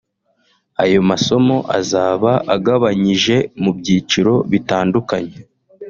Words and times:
Ayo 0.83 0.99
masomo 1.09 1.55
azaba 1.79 2.31
agabanyije 2.55 3.35
mu 3.61 3.71
byiciro 3.77 4.33
bitandukanye 4.51 5.37